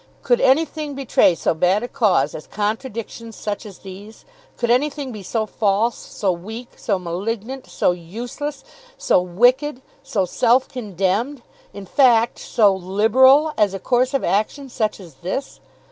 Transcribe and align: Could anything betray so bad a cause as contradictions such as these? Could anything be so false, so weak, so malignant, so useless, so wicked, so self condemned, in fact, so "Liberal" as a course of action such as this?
Could 0.23 0.41
anything 0.41 0.95
betray 0.95 1.35
so 1.35 1.53
bad 1.53 1.83
a 1.83 1.87
cause 1.87 2.33
as 2.33 2.47
contradictions 2.47 3.35
such 3.35 3.67
as 3.67 3.77
these? 3.85 4.25
Could 4.57 4.71
anything 4.71 5.11
be 5.11 5.21
so 5.21 5.45
false, 5.45 5.95
so 5.95 6.31
weak, 6.31 6.69
so 6.75 6.97
malignant, 6.97 7.67
so 7.67 7.91
useless, 7.91 8.63
so 8.97 9.21
wicked, 9.21 9.83
so 10.01 10.25
self 10.25 10.67
condemned, 10.67 11.43
in 11.71 11.85
fact, 11.85 12.39
so 12.39 12.73
"Liberal" 12.73 13.53
as 13.59 13.75
a 13.75 13.79
course 13.79 14.15
of 14.15 14.23
action 14.23 14.69
such 14.69 14.99
as 14.99 15.13
this? 15.21 15.59